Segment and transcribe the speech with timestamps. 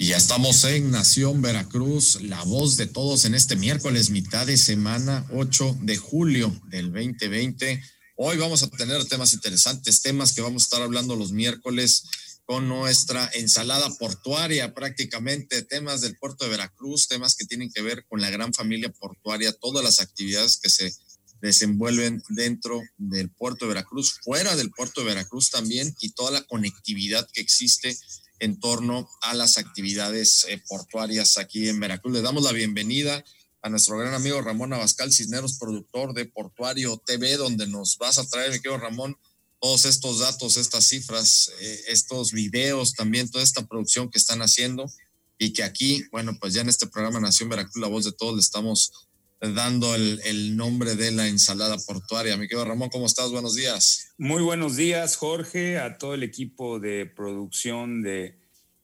[0.00, 4.56] Y ya estamos en Nación Veracruz, la voz de todos en este miércoles, mitad de
[4.56, 7.82] semana, 8 de julio del 2020.
[8.16, 12.04] Hoy vamos a tener temas interesantes, temas que vamos a estar hablando los miércoles
[12.46, 18.06] con nuestra ensalada portuaria, prácticamente temas del puerto de Veracruz, temas que tienen que ver
[18.08, 20.94] con la gran familia portuaria, todas las actividades que se
[21.42, 26.42] desenvuelven dentro del puerto de Veracruz, fuera del puerto de Veracruz también, y toda la
[26.44, 27.98] conectividad que existe
[28.40, 32.12] en torno a las actividades eh, portuarias aquí en Veracruz.
[32.12, 33.22] Le damos la bienvenida
[33.62, 38.26] a nuestro gran amigo Ramón Abascal Cisneros, productor de Portuario TV, donde nos vas a
[38.26, 39.16] traer, mi querido Ramón,
[39.60, 44.90] todos estos datos, estas cifras, eh, estos videos, también toda esta producción que están haciendo
[45.38, 48.34] y que aquí, bueno, pues ya en este programa Nación Veracruz, la voz de todos,
[48.34, 49.08] le estamos
[49.40, 52.36] dando el, el, nombre de la ensalada portuaria.
[52.36, 53.30] Mi querido Ramón, ¿cómo estás?
[53.30, 54.12] Buenos días.
[54.18, 58.39] Muy buenos días, Jorge, a todo el equipo de producción de,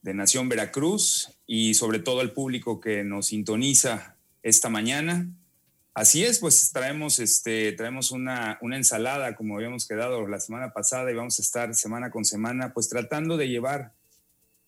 [0.06, 5.28] de Nación Veracruz y sobre todo al público que nos sintoniza esta mañana.
[5.94, 11.10] Así es, pues traemos, este, traemos una, una ensalada como habíamos quedado la semana pasada
[11.10, 13.94] y vamos a estar semana con semana pues tratando de llevar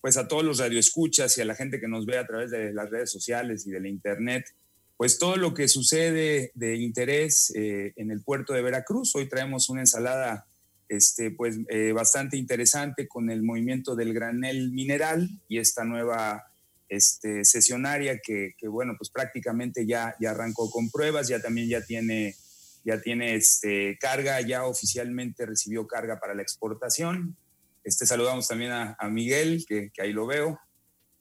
[0.01, 2.73] pues a todos los radioescuchas y a la gente que nos ve a través de
[2.73, 4.53] las redes sociales y de la internet
[4.97, 9.15] pues todo lo que sucede de interés eh, en el puerto de Veracruz.
[9.15, 10.48] Hoy traemos una ensalada
[10.89, 16.43] este, pues, eh, bastante interesante con el movimiento del granel mineral y esta nueva
[16.89, 21.85] este, sesionaria que, que, bueno, pues prácticamente ya, ya arrancó con pruebas, ya también ya
[21.85, 22.35] tiene,
[22.83, 27.37] ya tiene este, carga, ya oficialmente recibió carga para la exportación.
[27.83, 30.59] Este, saludamos también a, a Miguel, que, que, ahí lo veo.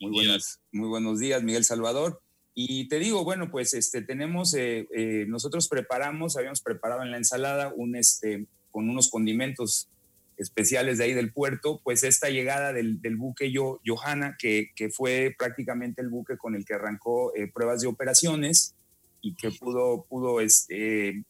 [0.01, 2.23] Muy, buenos, muy buenos días, Miguel Salvador.
[2.55, 7.19] Y te digo, bueno, pues este, tenemos, eh, eh, nosotros preparamos, habíamos preparado en la
[7.19, 9.89] ensalada un, este, con unos condimentos
[10.39, 16.01] especiales de ahí del puerto, pues esta llegada del, buque Yo, Johanna, que, fue prácticamente
[16.01, 18.75] el buque con el que arrancó eh, pruebas de operaciones
[19.21, 21.25] y que pudo, pudo este,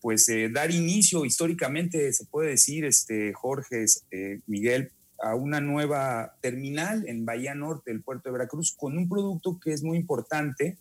[0.00, 6.36] pues, eh, dar inicio históricamente, se puede decir, este, Jorge, eh, Miguel, a una nueva
[6.40, 10.78] terminal en Bahía Norte del puerto de Veracruz con un producto que es muy importante,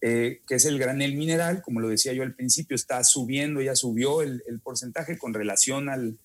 [0.00, 1.62] eh, que es el granel mineral.
[1.62, 5.88] Como lo decía yo al principio, está subiendo, ya subió el, el porcentaje con relación
[5.88, 6.18] al,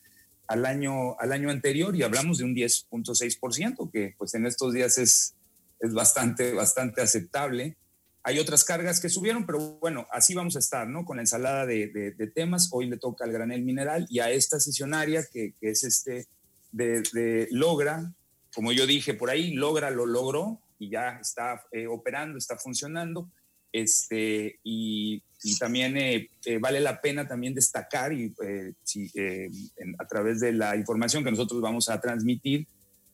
[0.47, 4.97] al, año, al año anterior y hablamos de un 10.6%, que pues en estos días
[4.97, 5.35] es,
[5.80, 7.78] es bastante, bastante aceptable.
[8.24, 11.06] Hay otras cargas que subieron, pero bueno, así vamos a estar, ¿no?
[11.06, 12.69] Con la ensalada de, de, de temas.
[12.72, 16.28] Hoy le toca al granel mineral y a esta sesionaria, que, que es este
[16.72, 18.12] de, de, Logra,
[18.53, 23.30] como yo dije por ahí, Logra lo logró y ya está eh, operando, está funcionando.
[23.75, 29.97] Este, y, y también eh, eh, vale la pena también destacar y eh, si, en,
[30.00, 32.68] a través de la información que nosotros vamos a transmitir,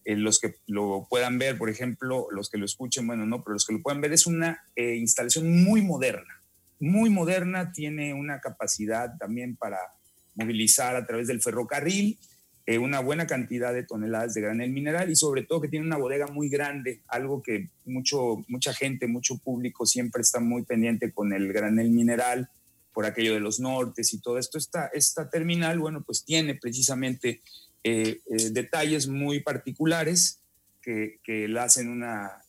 [0.06, 3.66] los que lo puedan ver, por ejemplo, los que lo escuchen, bueno, no, pero los
[3.66, 6.44] que lo puedan ver, es una instalación muy moderna,
[6.80, 9.80] muy moderna, tiene una capacidad también para
[10.36, 12.20] movilizar a través del ferrocarril
[12.66, 15.98] eh, una buena cantidad de toneladas de granel mineral y sobre todo que tiene una
[15.98, 21.34] bodega muy grande, algo que mucho, mucha gente, mucho público siempre está muy pendiente con
[21.34, 22.50] el granel mineral
[22.94, 24.58] por aquello de los nortes y todo esto.
[24.58, 27.42] Esta, esta terminal, bueno, pues tiene precisamente
[27.84, 30.40] eh, eh, detalles muy particulares
[30.82, 32.44] que, que la hacen una,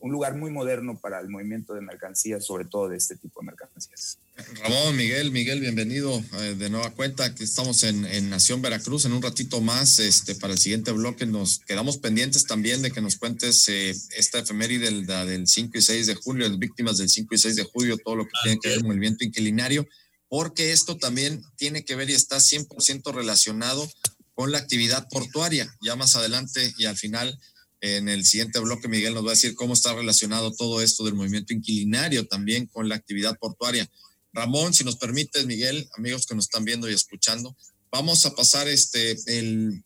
[0.00, 3.46] un lugar muy moderno para el movimiento de mercancías, sobre todo de este tipo de
[3.46, 4.18] mercancías.
[4.34, 7.34] Ramón, Miguel, Miguel, bienvenido eh, de nueva cuenta.
[7.34, 9.04] que estamos en, en, Nación Veracruz.
[9.04, 13.02] En un ratito más, este, para el siguiente bloque, nos quedamos pendientes también de que
[13.02, 17.10] nos cuentes eh, esta efeméride del, del 5 y 6 de julio, las víctimas del
[17.10, 19.86] 5 y 6 de julio, todo lo que tiene que ver con el movimiento inquilinario,
[20.28, 23.86] porque esto también tiene que ver y está 100% relacionado
[24.34, 25.72] con la actividad portuaria.
[25.82, 27.38] Ya más adelante y al final
[27.82, 31.14] en el siguiente bloque, Miguel nos va a decir cómo está relacionado todo esto del
[31.14, 33.90] movimiento inquilinario también con la actividad portuaria.
[34.32, 37.56] Ramón, si nos permites, Miguel, amigos que nos están viendo y escuchando,
[37.90, 39.84] vamos a pasar este, el,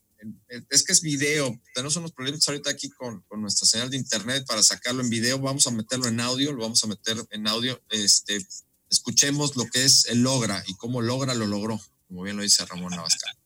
[0.70, 4.44] es que es video, tenemos unos problemas ahorita aquí con, con, nuestra señal de internet
[4.46, 7.80] para sacarlo en video, vamos a meterlo en audio, lo vamos a meter en audio,
[7.90, 8.44] este,
[8.90, 12.64] escuchemos lo que es el logra y cómo logra lo logró, como bien lo dice
[12.66, 13.36] Ramón Navascal.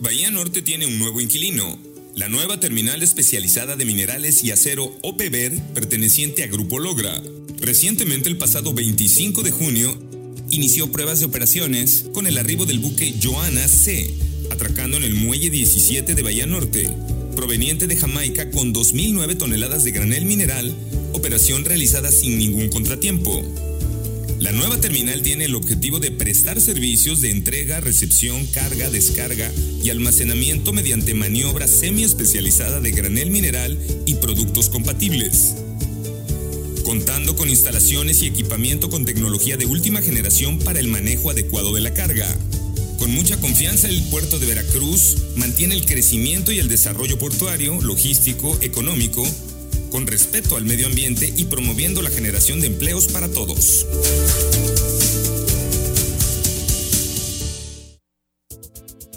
[0.00, 1.89] Bahía Norte tiene un nuevo inquilino.
[2.16, 7.22] La nueva terminal especializada de minerales y acero OPEVER, perteneciente a Grupo Logra,
[7.60, 9.96] recientemente el pasado 25 de junio,
[10.50, 14.12] inició pruebas de operaciones con el arribo del buque Joanna C,
[14.50, 16.90] atracando en el muelle 17 de Bahía Norte,
[17.36, 20.74] proveniente de Jamaica con 2.009 toneladas de granel mineral,
[21.12, 23.44] operación realizada sin ningún contratiempo.
[24.40, 29.52] La nueva terminal tiene el objetivo de prestar servicios de entrega, recepción, carga, descarga
[29.84, 35.56] y almacenamiento mediante maniobra semi-especializada de granel mineral y productos compatibles.
[36.84, 41.82] Contando con instalaciones y equipamiento con tecnología de última generación para el manejo adecuado de
[41.82, 42.26] la carga.
[42.98, 48.58] Con mucha confianza, el puerto de Veracruz mantiene el crecimiento y el desarrollo portuario, logístico,
[48.62, 49.22] económico,
[49.90, 53.86] con respeto al medio ambiente y promoviendo la generación de empleos para todos.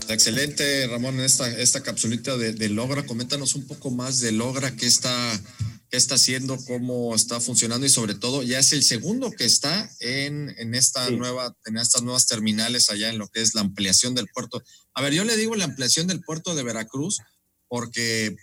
[0.09, 3.05] Excelente, Ramón, esta, esta capsulita de, Logra.
[3.05, 5.41] Coméntanos un poco más de Logra, qué está,
[5.89, 9.89] qué está haciendo, cómo está funcionando y sobre todo, ya es el segundo que está
[9.99, 14.13] en, en esta nueva, en estas nuevas terminales allá en lo que es la ampliación
[14.13, 14.61] del puerto.
[14.93, 17.19] A ver, yo le digo la ampliación del puerto de Veracruz
[17.67, 18.35] porque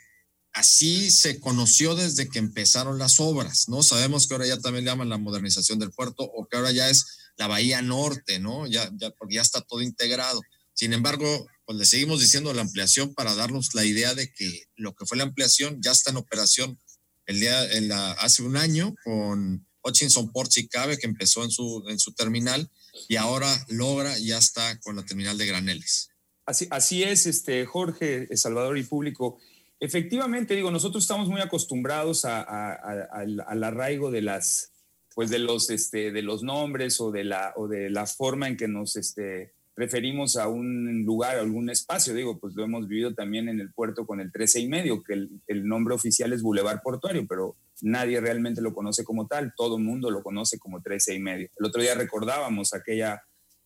[0.53, 3.83] así se conoció desde que empezaron las obras, ¿no?
[3.83, 6.89] Sabemos que ahora ya también le llaman la modernización del puerto o que ahora ya
[6.89, 7.07] es
[7.37, 8.67] la Bahía Norte, ¿no?
[8.67, 10.41] Ya, ya, ya está todo integrado.
[10.75, 14.95] Sin embargo, pues le seguimos diciendo la ampliación para darnos la idea de que lo
[14.95, 16.79] que fue la ampliación ya está en operación
[17.27, 21.99] el día, hace un año con Hutchinson Ports y Cabe, que empezó en su, en
[21.99, 22.69] su terminal,
[23.09, 26.09] y ahora logra, ya está con la terminal de graneles.
[26.45, 29.39] Así, así es, este, Jorge, Salvador y público.
[29.81, 34.73] Efectivamente, digo, nosotros estamos muy acostumbrados al arraigo de las,
[35.15, 38.59] pues de los, este, de los nombres o de la, o de la forma en
[38.59, 42.13] que nos este, referimos a un lugar, a algún espacio.
[42.13, 45.15] Digo, pues lo hemos vivido también en el puerto con el 13 y medio, que
[45.15, 49.55] el, nombre oficial es Boulevard Portuario, pero nadie realmente lo conoce como tal.
[49.57, 51.49] Todo el mundo lo conoce como 13 y medio.
[51.59, 53.23] El otro día recordábamos aquella,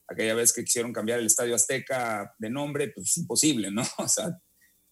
[0.06, 3.82] aquella vez que quisieron cambiar el Estadio Azteca de nombre, pues es imposible, ¿no?
[3.98, 4.38] O sea,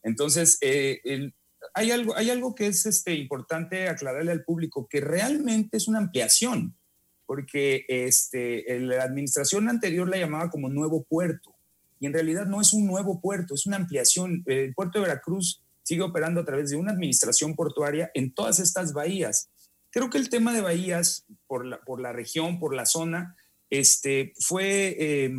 [0.03, 1.31] entonces, eh,
[1.73, 5.99] hay, algo, hay algo que es este, importante aclararle al público, que realmente es una
[5.99, 6.77] ampliación,
[7.25, 11.55] porque este, la administración anterior la llamaba como nuevo puerto,
[11.99, 14.43] y en realidad no es un nuevo puerto, es una ampliación.
[14.45, 18.91] El puerto de Veracruz sigue operando a través de una administración portuaria en todas estas
[18.91, 19.49] bahías.
[19.89, 23.37] Creo que el tema de bahías, por la, región, por la zona,
[23.69, 25.31] este, fue eh,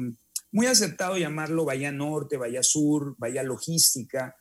[0.52, 4.34] muy aceptado llamarlo Bahía Norte, Bahía Sur, Bahía Logística,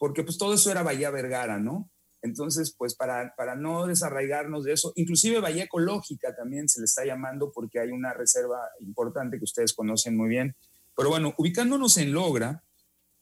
[0.00, 1.90] porque pues todo eso era Bahía Vergara, ¿no?
[2.22, 7.04] Entonces, pues para, para no desarraigarnos de eso, inclusive Bahía Ecológica también se le está
[7.04, 10.56] llamando porque hay una reserva importante que ustedes conocen muy bien.
[10.96, 12.64] Pero bueno, ubicándonos en Logra,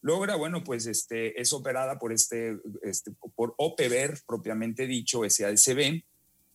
[0.02, 6.04] Logra, bueno, pues este, es operada por, este, este por OPEVER, propiamente dicho, SADCB.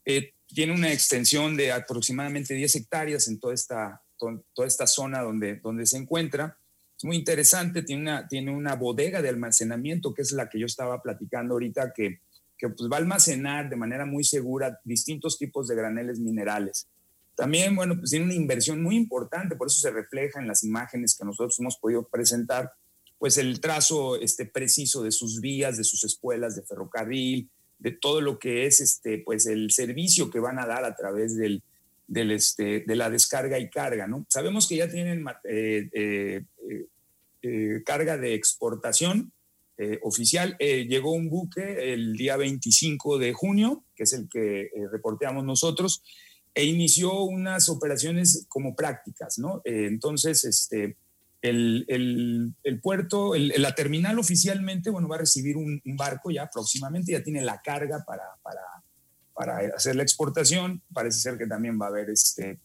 [0.06, 5.56] Eh, tiene una extensión de aproximadamente 10 hectáreas en toda esta, toda esta zona donde,
[5.56, 6.58] donde se encuentra
[7.04, 11.02] muy interesante, tiene una, tiene una bodega de almacenamiento, que es la que yo estaba
[11.02, 12.20] platicando ahorita, que,
[12.58, 16.88] que pues va a almacenar de manera muy segura distintos tipos de graneles minerales.
[17.36, 21.16] También, bueno, pues tiene una inversión muy importante, por eso se refleja en las imágenes
[21.18, 22.72] que nosotros hemos podido presentar,
[23.18, 27.50] pues el trazo este, preciso de sus vías, de sus espuelas de ferrocarril,
[27.80, 31.36] de todo lo que es este, pues el servicio que van a dar a través
[31.36, 31.64] del,
[32.08, 34.08] del este, de la descarga y carga.
[34.08, 34.26] ¿no?
[34.30, 36.46] Sabemos que ya tienen eh, eh,
[37.46, 39.34] eh, carga de exportación
[39.78, 40.56] eh, oficial.
[40.60, 46.04] Eh, llegó un buque el día 25 de junio, que es el que reporteamos nosotros,
[46.56, 49.62] e inició unas operaciones como prácticas, ¿no?
[49.66, 50.96] entonces, este,
[51.42, 51.86] el,
[52.64, 57.42] el, puerto, la terminal oficialmente, bueno, va a recibir un, barco ya próximamente, ya tiene
[57.42, 58.62] la carga para, para,
[59.34, 60.82] para, hacer la exportación.
[60.94, 62.60] Parece ser que también va a haber, este,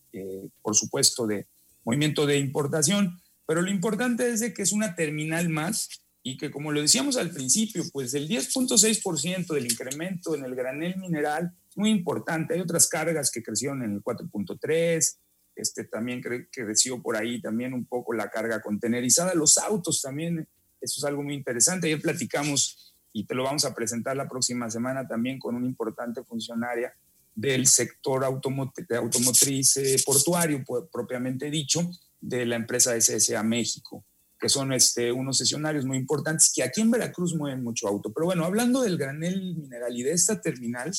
[0.63, 1.49] por supuesto, de
[1.83, 3.19] movimiento de importación.
[3.49, 5.89] Pero lo importante es de que es una terminal más
[6.23, 10.99] y que, como lo decíamos al principio, pues el 10.6% del incremento en el granel
[10.99, 12.53] mineral muy importante.
[12.53, 15.17] Hay otras cargas que crecieron en el 4.3%,
[15.57, 19.33] este, también creció por ahí también un poco la carga contenerizada.
[19.35, 20.47] Los autos también,
[20.83, 21.87] eso es algo muy interesante.
[21.87, 26.23] Ayer platicamos y te lo vamos a presentar la próxima semana también con una importante
[26.23, 26.93] funcionaria
[27.35, 30.63] del sector automotriz eh, portuario,
[30.93, 31.91] propiamente dicho,
[32.21, 34.05] de la empresa SSA México,
[34.39, 38.13] que son este, unos sesionarios muy importantes que aquí en Veracruz mueven mucho auto.
[38.13, 40.93] Pero bueno, hablando del granel mineral y de esta terminal,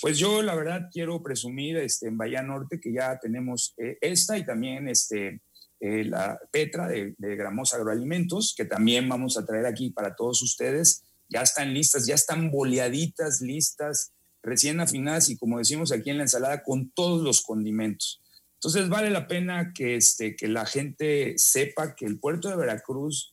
[0.00, 4.36] pues yo la verdad quiero presumir este, en Bahía Norte que ya tenemos eh, esta
[4.36, 5.40] y también este,
[5.80, 10.42] eh, la Petra de, de Gramos Agroalimentos, que también vamos a traer aquí para todos
[10.42, 16.18] ustedes ya están listas, ya están boleaditas, listas, recién afinadas y como decimos aquí en
[16.18, 18.22] la ensalada, con todos los condimentos.
[18.66, 23.32] Entonces vale la pena que, este, que la gente sepa que el puerto de Veracruz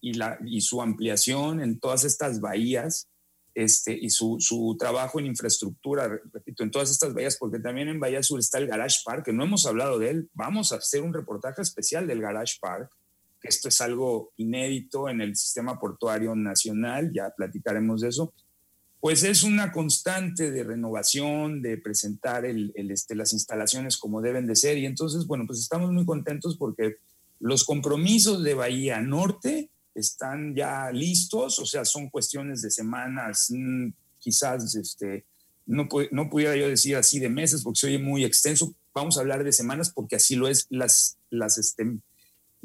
[0.00, 3.06] y, la, y su ampliación en todas estas bahías
[3.54, 8.00] este, y su, su, trabajo en infraestructura, repito, en todas estas bahías, porque también en
[8.00, 10.30] Bahía Sur está el Garage Park, que no hemos hablado de él.
[10.34, 12.90] Vamos a hacer un reportaje especial del Garage Park,
[13.40, 18.34] que esto es algo inédito en el sistema portuario nacional, ya platicaremos de eso.
[19.02, 24.78] Pues es una constante de renovación, de presentar este, las instalaciones como deben de ser.
[24.78, 26.98] Y entonces, bueno, pues estamos muy contentos porque
[27.40, 33.88] los compromisos de Bahía Norte están ya listos, o sea, son cuestiones de semanas, mm,
[34.20, 35.24] quizás este,
[35.66, 39.22] no, no pudiera yo decir así de meses porque se oye muy extenso, vamos a
[39.22, 41.98] hablar de semanas porque así lo es, las, las, este,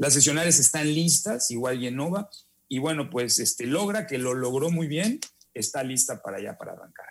[0.08, 2.30] sesionales están listas, igual Genova,
[2.70, 5.20] y bueno, pues este, logra que lo logró muy bien,
[5.60, 7.08] está lista para allá, para arrancar.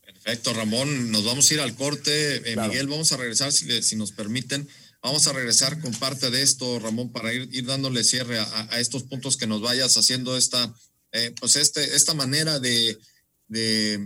[0.00, 2.52] Perfecto, Ramón, nos vamos a ir al corte.
[2.52, 4.68] Eh, Miguel, vamos a regresar si, si nos permiten.
[5.02, 9.04] Vamos a regresar con parte de esto, Ramón, para ir, ir dándole cierre a, estos
[9.04, 10.74] puntos que nos vayas haciendo esta,
[11.12, 12.98] eh, pues este, esta manera de,
[13.46, 14.04] de,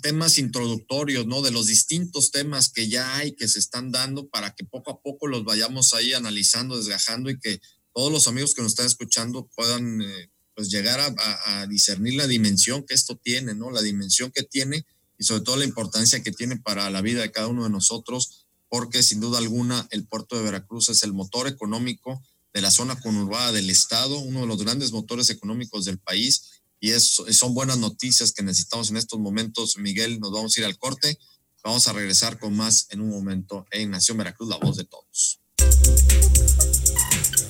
[0.00, 1.42] temas introductorios, ¿no?
[1.42, 5.02] De los distintos temas que ya hay, que se están dando, para que poco a
[5.02, 7.60] poco los vayamos ahí analizando, desgajando y que
[7.92, 12.84] todos los amigos que nos están escuchando puedan eh, pues llegar a, discernir la dimensión
[12.86, 13.70] que esto tiene, ¿no?
[13.70, 14.86] La dimensión que tiene
[15.18, 18.46] y sobre todo la importancia que tiene para la vida de cada uno de nosotros
[18.68, 23.00] porque sin duda alguna el puerto de Veracruz es el motor económico de la zona
[23.00, 27.78] conurbada del estado, uno de los grandes motores económicos del país y es, son buenas
[27.78, 29.78] noticias que necesitamos en estos momentos.
[29.78, 31.18] Miguel, nos vamos a ir al corte,
[31.62, 35.40] vamos a regresar con más en un momento en Nación Veracruz, la voz de todos.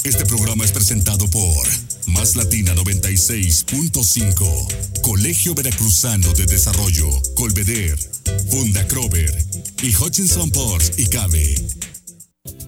[0.05, 1.67] Este programa es presentado por
[2.07, 7.99] Más Latina 96.5, Colegio Veracruzano de Desarrollo, Colveder,
[8.51, 9.35] Funda Crover
[9.83, 11.55] y Hutchinson Ports y Cabe.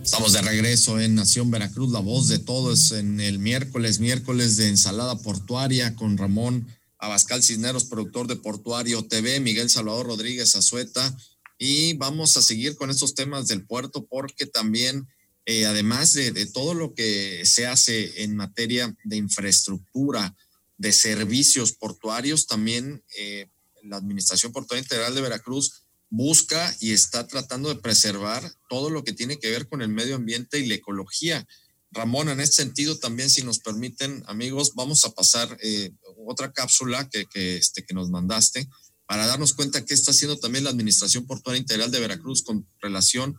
[0.03, 4.69] Estamos de regreso en Nación Veracruz, la voz de todos en el miércoles, miércoles de
[4.69, 6.67] ensalada portuaria con Ramón
[6.99, 11.15] Abascal Cisneros, productor de Portuario TV, Miguel Salvador Rodríguez Azueta.
[11.59, 15.09] Y vamos a seguir con estos temas del puerto porque también
[15.47, 20.35] eh, además de, todo lo que se hace en materia de infraestructura,
[20.77, 23.49] de servicios portuarios, también eh,
[23.85, 29.13] la Administración Portuaria Integral de Veracruz busca y está tratando de preservar todo lo que
[29.13, 31.47] tiene que ver con el medio ambiente y la ecología.
[31.93, 35.93] Ramón, en este sentido también, si nos permiten, amigos, vamos a pasar eh,
[36.27, 38.69] otra cápsula que, este, que nos mandaste
[39.07, 43.37] para darnos cuenta qué está haciendo también la Administración Portuaria Integral de Veracruz con relación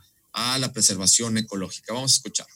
[0.58, 1.94] la preservación ecológica.
[1.94, 2.48] Vamos a escuchar.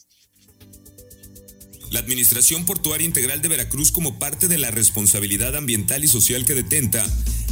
[1.90, 6.54] La Administración Portuaria Integral de Veracruz, como parte de la responsabilidad ambiental y social que
[6.54, 7.04] detenta,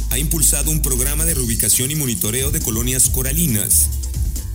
[0.09, 3.89] ha impulsado un programa de reubicación y monitoreo de colonias coralinas.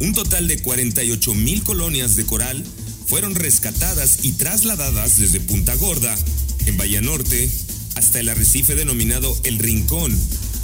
[0.01, 2.65] Un total de 48 mil colonias de coral
[3.07, 6.17] fueron rescatadas y trasladadas desde Punta Gorda,
[6.67, 7.49] en Bahía Norte,
[7.95, 10.13] hasta el arrecife denominado El Rincón,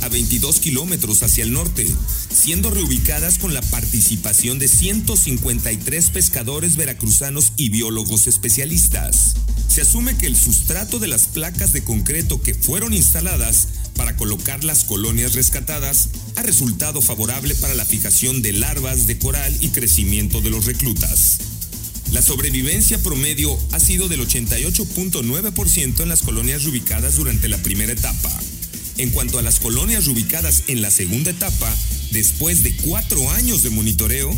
[0.03, 1.87] a 22 kilómetros hacia el norte,
[2.35, 9.37] siendo reubicadas con la participación de 153 pescadores veracruzanos y biólogos especialistas.
[9.69, 14.65] Se asume que el sustrato de las placas de concreto que fueron instaladas para colocar
[14.65, 20.41] las colonias rescatadas ha resultado favorable para la fijación de larvas de coral y crecimiento
[20.41, 21.39] de los reclutas.
[22.11, 28.42] La sobrevivencia promedio ha sido del 88.9% en las colonias reubicadas durante la primera etapa
[28.99, 31.75] en cuanto a las colonias ubicadas en la segunda etapa,
[32.11, 34.37] después de cuatro años de monitoreo,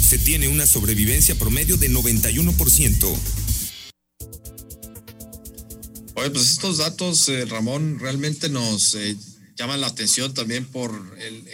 [0.00, 3.16] se tiene una sobrevivencia promedio de 91%.
[6.14, 9.16] Oye, pues estos datos, eh, Ramón, realmente nos eh,
[9.56, 10.92] llaman la atención también por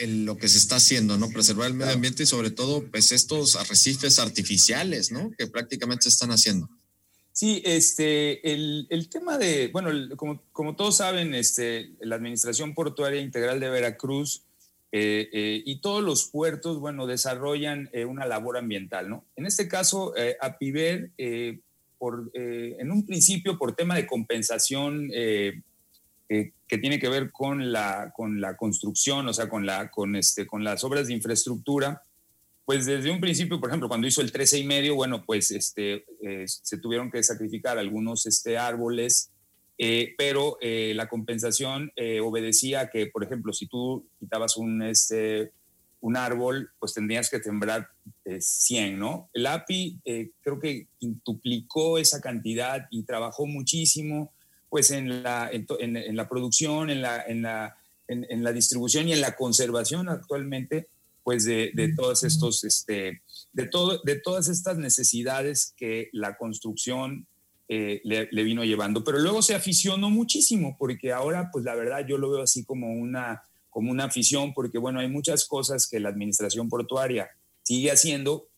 [0.06, 1.30] lo que se está haciendo, ¿no?
[1.30, 5.30] Preservar el medio ambiente y sobre todo, pues estos arrecifes artificiales, ¿no?
[5.38, 6.68] Que prácticamente se están haciendo.
[7.38, 13.20] Sí, este, el, el tema de, bueno, como, como, todos saben, este, la Administración Portuaria
[13.20, 14.42] Integral de Veracruz
[14.90, 19.24] eh, eh, y todos los puertos, bueno, desarrollan eh, una labor ambiental, ¿no?
[19.36, 21.12] En este caso, APIVER,
[21.96, 25.62] por, en un principio, por tema de compensación que
[26.80, 30.64] tiene que ver con la, con la construcción, o sea, con, la, con, este, con
[30.64, 32.02] las obras de infraestructura,
[32.68, 36.04] pues desde un principio, por ejemplo, cuando hizo el 13 y medio, bueno, pues este,
[36.20, 39.30] eh, se tuvieron que sacrificar algunos este, árboles,
[39.78, 41.90] eh, pero eh, la compensación
[42.22, 45.52] obedecía que, por ejemplo, si tú quitabas un, este,
[46.00, 47.88] un árbol, pues tendrías que sembrar
[48.38, 49.30] 100, ¿no?
[49.32, 50.02] El API
[50.42, 50.88] creo que
[51.24, 54.34] duplicó esa cantidad y trabajó muchísimo
[54.68, 59.22] pues en la, en, la producción, en la, en, la, en, la distribución y en
[59.22, 60.88] la conservación actualmente,
[61.28, 63.20] pues de, de todos estos, este,
[63.52, 67.26] de, todo, de todas estas necesidades que la construcción
[67.68, 69.04] eh, le, le, vino llevando.
[69.04, 72.94] Pero luego se aficionó muchísimo, porque ahora, pues la verdad, yo lo veo así como
[72.94, 77.28] una, como una afición, porque bueno, hay muchas cosas que la administración portuaria
[77.62, 78.48] sigue haciendo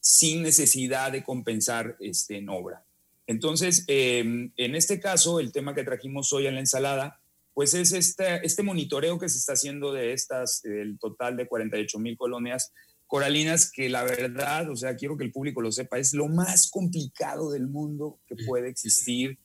[0.00, 2.86] sin necesidad de compensar este, en obra.
[3.26, 7.20] Entonces, em, en este caso, el tema que trajimos hoy en la ensalada,
[7.54, 11.98] pues es este, este monitoreo que se está haciendo de estas, el total de 48
[12.00, 12.72] mil colonias
[13.06, 16.68] coralinas, que la verdad, o sea, quiero que el público lo sepa, es lo más
[16.68, 19.38] complicado del mundo que puede existir.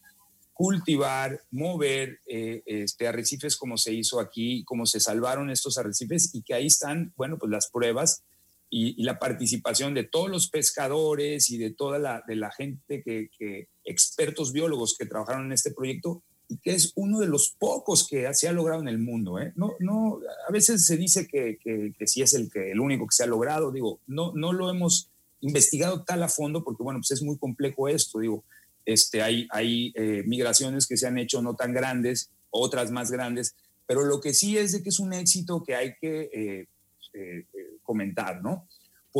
[0.54, 6.42] Cultivar, mover eh, este, arrecifes como se hizo aquí, como se salvaron estos arrecifes y
[6.42, 8.24] que ahí están, bueno, pues las pruebas
[8.70, 13.30] y, la participación de todos los pescadores y de toda la, de la gente que,
[13.84, 18.28] expertos biólogos que trabajaron en este proyecto y que es uno de los pocos que
[18.34, 19.40] se ha logrado en el mundo.
[19.40, 19.54] ¿eh?
[19.56, 23.16] No, no, a veces se dice que, que, sí es el, que, el único que
[23.16, 25.10] se ha logrado, digo, no, no lo hemos
[25.42, 28.44] investigado tal a fondo porque, bueno, pues es muy complejo esto, digo,
[28.84, 33.56] este, hay, hay eh, migraciones que se han hecho no tan grandes, otras más grandes,
[33.86, 36.68] pero lo que sí es de que es un éxito que hay que
[37.14, 37.46] eh,
[37.84, 38.68] comentar, ¿no?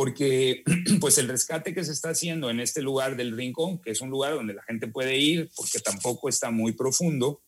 [0.00, 0.62] Porque
[0.98, 4.08] pues el rescate que se está haciendo en este lugar del Rincón, que es un
[4.08, 7.42] lugar donde la gente puede ir, porque tampoco está muy profundo,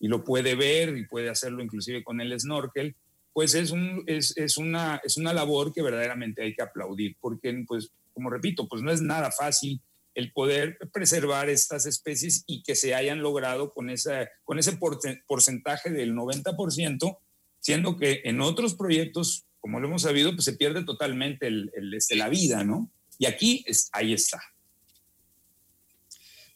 [0.00, 2.96] y lo puede ver y puede hacerlo inclusive con el snorkel,
[3.34, 7.62] pues es, un, es, es, una, es una labor que verdaderamente hay que aplaudir, porque
[7.68, 9.78] pues como repito, pues no es nada fácil
[10.14, 14.78] el poder preservar estas especies y que se hayan logrado con, esa, con ese
[15.26, 17.18] porcentaje del 90%,
[17.60, 22.16] siendo que en otros proyectos como lo hemos sabido, pues se pierde totalmente el, este,
[22.16, 22.90] la vida, ¿no?
[23.18, 24.40] Y aquí es, ahí está.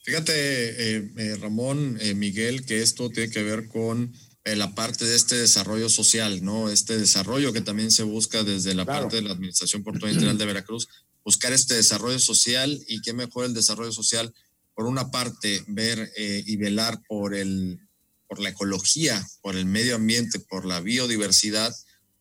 [0.04, 4.12] Fíjate, eh, eh, Ramón, eh, Miguel, que esto tiene que ver con
[4.44, 6.68] la parte de este desarrollo social, ¿no?
[6.68, 10.46] Este desarrollo que también se busca desde la parte de la Administración Portuaria Integral de
[10.46, 10.88] Veracruz,
[11.24, 14.34] buscar este desarrollo social y qué mejor el desarrollo social,
[14.74, 17.78] por una parte, ver y velar por, el,
[18.26, 21.72] por la ecología, por el medio ambiente, por la biodiversidad,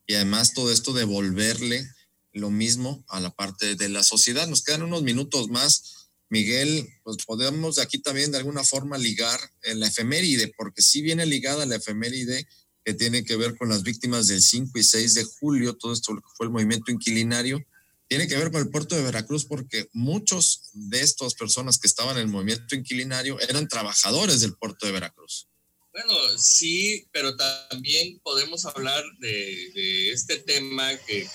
[0.08, 1.88] y además todo esto devolverle
[2.34, 4.48] lo mismo a la parte de la sociedad.
[4.48, 6.10] Nos quedan unos minutos más.
[6.30, 11.26] Miguel, pues podemos aquí también de alguna forma ligar en la efeméride, porque sí viene
[11.26, 12.48] ligada la efeméride
[12.86, 16.20] que tiene que ver con las víctimas del 5 y 6 de julio, todo esto
[16.36, 17.64] fue el movimiento inquilinario,
[18.08, 22.18] tiene que ver con el puerto de Veracruz porque muchos de estas personas que estaban
[22.18, 25.48] en el movimiento inquilinario eran trabajadores del puerto de Veracruz.
[25.92, 31.28] Bueno, sí, pero también podemos hablar de, este tema que,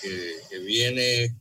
[0.65, 1.33] viene eh,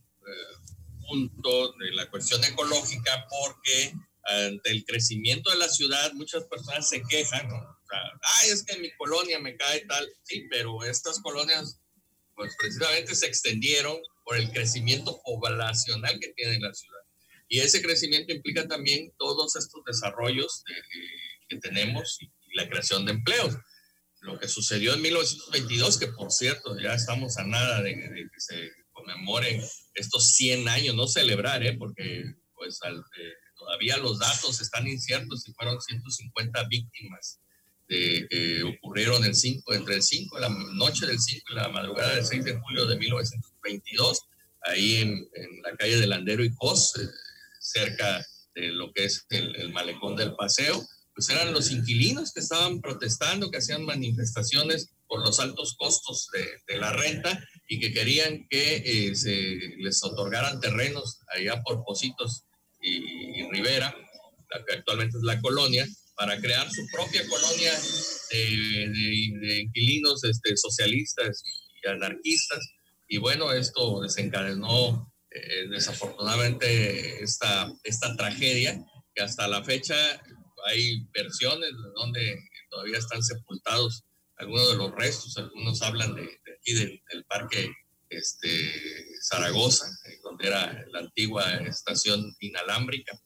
[1.00, 7.02] junto de la cuestión ecológica, porque ante el crecimiento de la ciudad muchas personas se
[7.08, 11.80] quejan, ay, es que en mi colonia me cae tal, sí, pero estas colonias
[12.34, 17.00] pues precisamente se extendieron por el crecimiento poblacional que tiene la ciudad.
[17.48, 20.64] Y ese crecimiento implica también todos estos desarrollos
[21.48, 22.18] que tenemos
[22.56, 23.56] la creación de empleos.
[24.20, 28.72] Lo que sucedió en 1922, que por cierto ya estamos a nada de, que se
[28.92, 29.62] conmemoren
[29.94, 31.76] estos 100 años, no celebrar, ¿eh?
[31.78, 37.38] porque pues eh, todavía los datos están inciertos y fueron 150 víctimas
[37.88, 42.26] que ocurrieron el 5, entre el 5, la noche del 5 y la madrugada del
[42.26, 44.22] 6 de julio de 1922,
[44.62, 45.28] ahí en,
[45.62, 47.06] la calle de Landero y Cos, eh,
[47.60, 50.84] cerca de lo que es el, el malecón del paseo
[51.16, 56.28] pues eran los inquilinos que estaban protestando, que hacían manifestaciones por los altos costos
[56.68, 62.44] de, la renta y que querían que eh, se les otorgaran terrenos allá por Positos
[62.82, 63.96] y, Rivera,
[64.50, 67.72] la que actualmente es la colonia, para crear su propia colonia
[68.30, 71.42] de, inquilinos este, socialistas
[71.82, 72.60] y anarquistas.
[73.08, 79.96] Y bueno, esto desencadenó eh, desafortunadamente esta, esta tragedia que hasta la fecha
[80.66, 82.38] hay versiones donde
[82.70, 84.04] todavía están sepultados
[84.36, 87.72] algunos de los restos, algunos hablan de, aquí del, parque
[88.10, 93.18] este, Zaragoza, eh, donde era la antigua estación inalámbrica.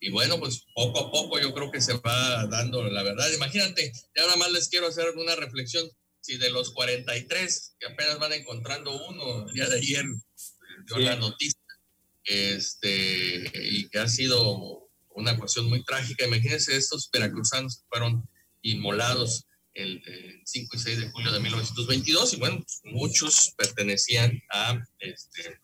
[0.00, 3.30] Y bueno, pues poco a poco yo creo que se va dando la verdad.
[3.32, 5.88] Imagínate, ya nada más les quiero hacer una reflexión.
[6.20, 10.04] Si de los 43 que apenas van encontrando uno, el día de ayer
[10.86, 11.60] dio la noticia,
[12.24, 14.87] este, y que ha sido
[15.18, 16.26] una cuestión muy trágica.
[16.26, 18.28] Imagínense estos veracruzanos que fueron
[18.62, 20.02] inmolados el,
[20.44, 25.58] 5 y 6 de julio de 1922 y bueno, pues, muchos pertenecían a, este,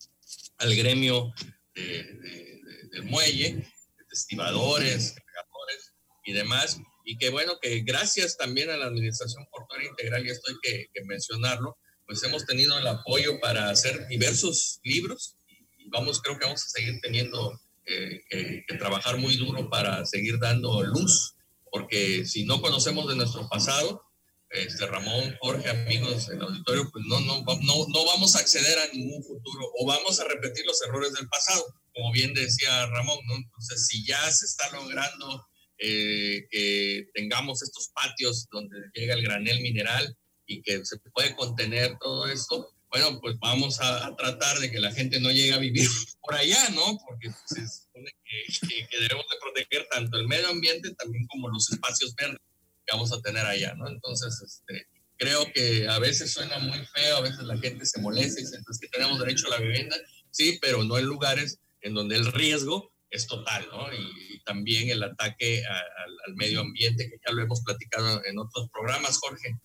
[0.59, 1.33] al gremio
[1.75, 6.79] del muelle, de estibadores, cargadores y demás.
[7.05, 11.03] y que bueno, que gracias también a la Administración Portuaria Integral, y esto hay que,
[11.05, 15.37] mencionarlo, pues hemos tenido el apoyo para hacer diversos libros
[15.79, 20.83] y vamos, creo que vamos a seguir teniendo que, trabajar muy duro para seguir dando
[20.83, 21.35] luz,
[21.71, 24.03] porque si no conocemos de nuestro pasado,
[24.51, 28.93] este Ramón, Jorge, amigos del auditorio, pues no, no, no, no vamos a acceder a
[28.93, 33.35] ningún futuro o vamos a repetir los errores del pasado, como bien decía Ramón, ¿no?
[33.37, 35.45] Entonces, si ya se está logrando
[35.79, 40.17] eh, que tengamos estos patios donde llega el granel mineral
[40.47, 44.93] y que se puede contener todo esto, bueno, pues vamos a, tratar de que la
[44.93, 45.89] gente no llegue a vivir
[46.23, 46.97] por allá, ¿no?
[47.05, 52.15] Porque se supone que, debemos de proteger tanto el medio ambiente también como los espacios
[52.15, 52.39] verdes
[52.87, 53.89] que vamos a tener allá, ¿no?
[53.89, 58.41] Entonces, este, creo que a veces suena muy feo, a veces la gente se molesta
[58.41, 59.97] y dice, pues que tenemos derecho a la vivienda,
[60.31, 63.93] sí, pero no en lugares en donde el riesgo es total, ¿no?
[63.93, 69.17] Y, también el ataque al medio ambiente, que ya lo hemos platicado en otros programas,
[69.17, 69.59] Jorge.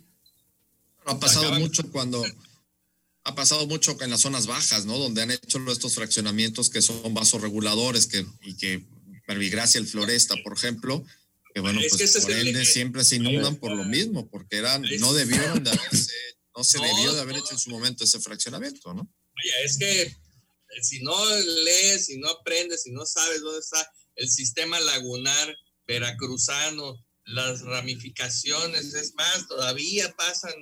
[1.05, 2.23] Ha pasado mucho cuando
[3.23, 4.97] ha pasado mucho en las zonas bajas, ¿no?
[4.97, 7.41] Donde han hecho estos fraccionamientos que son vasos
[8.07, 8.85] que, y que
[9.27, 11.05] Verbigracia, el Floresta, por ejemplo,
[11.53, 15.63] que bueno, pues por ende siempre se inundan por lo mismo, porque eran, no debieron
[15.63, 16.13] de haberse,
[16.55, 19.01] no se debió de haber hecho en su momento ese fraccionamiento, ¿no?
[19.01, 21.13] Oye, es que eh, si no
[21.63, 25.55] lees, si no aprendes, si no sabes dónde está el sistema lagunar
[25.87, 30.53] veracruzano, las ramificaciones, es más, todavía pasan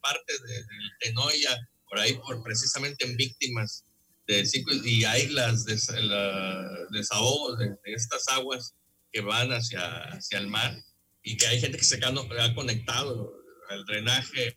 [0.00, 0.66] parte del
[1.00, 1.56] Tenoya
[1.88, 3.84] por ahí, por precisamente en víctimas
[4.26, 4.46] de
[4.84, 8.74] y hay las desahogos de, estas aguas
[9.10, 10.76] que van hacia, hacia el mar
[11.22, 13.32] y que hay gente que se ha conectado
[13.70, 14.54] al drenaje,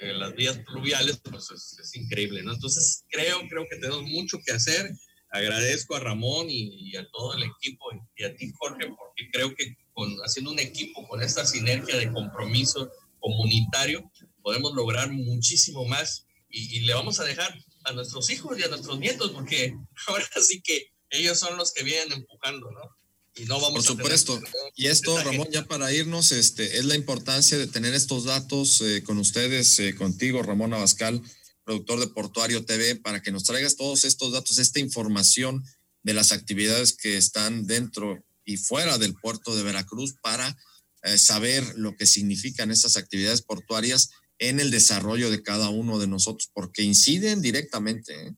[0.00, 2.54] eh, las vías pluviales, pues es, increíble, ¿no?
[2.54, 4.90] Entonces creo, creo que tenemos mucho que hacer.
[5.30, 7.84] Agradezco a Ramón y, a todo el equipo
[8.16, 12.10] y a ti, Jorge, porque creo que con, haciendo un equipo con esta sinergia de
[12.10, 14.10] compromiso comunitario,
[14.42, 18.98] podemos lograr muchísimo más y, le vamos a dejar a nuestros hijos y a nuestros
[18.98, 19.74] nietos, porque
[20.06, 22.96] ahora sí que ellos son los que vienen empujando, ¿no?
[23.36, 24.40] Y no vamos Por supuesto.
[24.74, 29.02] y esto, Ramón, ya para irnos, este, es la importancia de tener estos datos eh,
[29.04, 31.22] con ustedes, eh, contigo, Ramón Abascal,
[31.64, 35.64] productor de Portuario TV, para que nos traigas todos estos datos, esta información
[36.02, 40.56] de las actividades que están dentro y fuera del puerto de Veracruz para
[41.02, 46.08] eh, saber lo que significan estas actividades portuarias en el desarrollo de cada uno de
[46.08, 48.28] nosotros, porque inciden directamente.
[48.28, 48.34] ¿eh?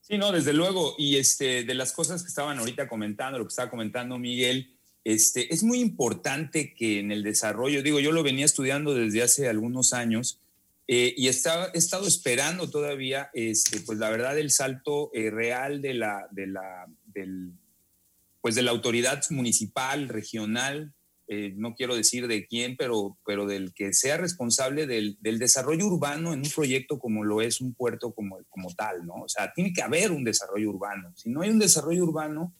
[0.00, 0.94] Sí, no, desde luego.
[0.98, 5.52] Y este, de las cosas que estaban ahorita comentando, lo que estaba comentando Miguel, este,
[5.52, 9.92] es muy importante que en el desarrollo, digo, yo lo venía estudiando desde hace algunos
[9.92, 10.40] años
[10.88, 15.82] eh, y estaba, he estado esperando todavía, este, pues la verdad, el salto eh, real
[15.82, 17.52] de la, de la, del,
[18.40, 20.94] pues de la autoridad municipal, regional,
[21.30, 26.32] eh, no quiero decir de quién, pero, pero del que sea responsable del, desarrollo urbano
[26.32, 29.14] en un proyecto como lo es un puerto como, como tal, ¿no?
[29.24, 31.12] O sea, tiene que haber un desarrollo urbano.
[31.16, 32.54] Si no hay un desarrollo urbano,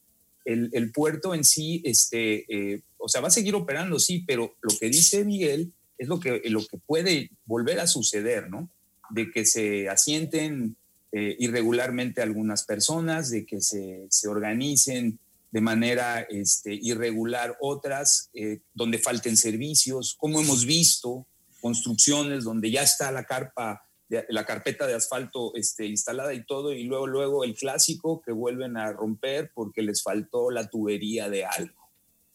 [0.45, 4.77] el, puerto en sí, este, eh, o sea, va a seguir operando, sí, pero lo
[4.79, 8.71] que dice Miguel es lo que, lo que puede volver a suceder, ¿no?
[9.11, 10.77] De que se asienten
[11.13, 15.19] eh, irregularmente algunas personas, de que se, se organicen
[15.51, 21.27] de manera este, irregular otras, eh, donde falten servicios, como hemos visto,
[21.61, 26.85] construcciones donde ya está la carpa, la carpeta de asfalto este, instalada y todo, y
[26.85, 31.91] luego, luego el clásico que vuelven a romper porque les faltó la tubería de algo.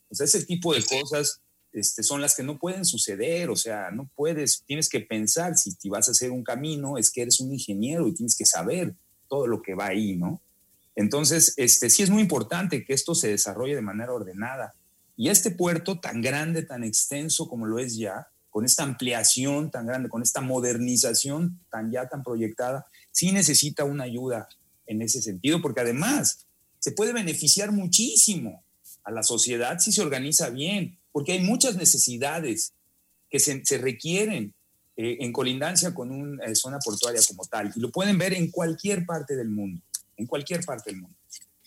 [0.10, 3.90] O sea, ese tipo de cosas este, son las que no pueden suceder, o sea,
[3.90, 7.40] no puedes, tienes que pensar, si te vas a hacer un camino, es que eres
[7.40, 8.96] un ingeniero y tienes que saber
[9.28, 10.42] todo lo que va ahí, ¿no?
[10.96, 14.74] Entonces, este, sí es muy importante que esto se desarrolle de manera ordenada.
[15.16, 19.88] Y este puerto tan grande, tan extenso como lo es ya, con esta ampliación tan
[19.88, 24.48] grande, con esta modernización tan ya tan proyectada, sí necesita una ayuda
[24.86, 26.46] en ese sentido, porque además
[26.78, 28.64] se puede beneficiar muchísimo
[29.04, 32.74] a la sociedad si se organiza bien, porque hay muchas necesidades
[33.30, 34.54] que se, requieren
[34.98, 38.52] eh, en colindancia con una eh, zona portuaria como tal, y lo pueden ver en
[38.52, 39.82] cualquier parte del mundo
[40.18, 41.18] en cualquier parte del mundo.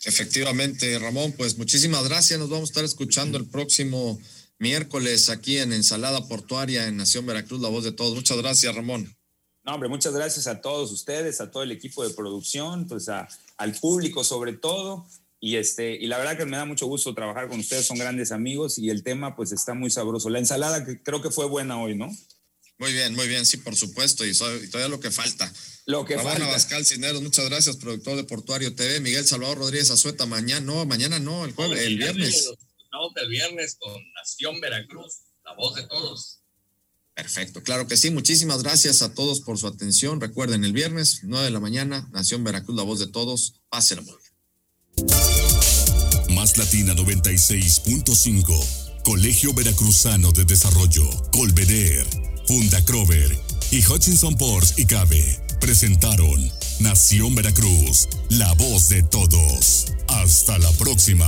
[0.05, 2.39] Efectivamente, Ramón, pues muchísimas gracias.
[2.39, 4.21] Nos vamos a estar escuchando el próximo
[4.59, 8.15] miércoles aquí en Ensalada Portuaria en Nación Veracruz, la voz de todos.
[8.15, 9.17] Muchas gracias, Ramón.
[9.65, 13.29] No, hombre, muchas gracias a todos ustedes, a todo el equipo de producción, pues a,
[13.57, 15.07] al público sobre todo.
[15.41, 18.33] Y, este, y la verdad que me da mucho gusto trabajar con ustedes, son grandes
[18.33, 20.31] amigos y el tema pues está muy sabroso.
[20.31, 22.11] La ensalada que creo que fue buena hoy, ¿no?
[22.79, 25.51] Muy bien, muy bien, sí, por supuesto, y, todavía lo que falta.
[25.87, 26.49] Lo que Ramón falta.
[26.49, 29.01] Abascal Cineros, muchas gracias, productor de Portuario TV.
[29.01, 32.35] Miguel Salvador Rodríguez Azueta, mañana, no, mañana no, el jueves, el viernes.
[32.35, 36.41] Estamos el viernes con Nación Veracruz, la voz de todos.
[37.15, 38.11] Perfecto, claro que sí.
[38.11, 40.21] Muchísimas gracias a todos por su atención.
[40.21, 43.63] Recuerden, el viernes, 9 de la mañana, Nación Veracruz, la voz de todos.
[43.71, 46.37] Pásenlo muy bien.
[46.37, 49.03] Más Latina 96.5.
[49.03, 52.07] Colegio Veracruzano de Desarrollo, Colveder,
[52.47, 53.37] Funda Krover
[53.71, 59.87] y Hutchinson Porsche y Cabe presentaron Nación Veracruz, la voz de todos.
[60.09, 61.27] Hasta la próxima.